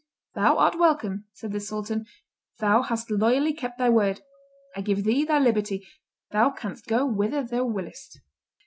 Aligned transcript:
"Thou 0.33 0.57
art 0.57 0.79
welcome," 0.79 1.25
said 1.31 1.51
the 1.51 1.59
sultan; 1.59 2.07
"thou 2.57 2.81
hast 2.81 3.11
loyally 3.11 3.53
kept 3.53 3.77
thy 3.77 3.91
word; 3.91 4.21
I 4.75 4.81
give 4.81 5.03
thee 5.03 5.25
thy 5.25 5.37
liberty; 5.37 5.85
thou 6.31 6.49
canst 6.49 6.87
go 6.87 7.05
whither 7.05 7.43
thou 7.43 7.65
wiliest." 7.65 8.19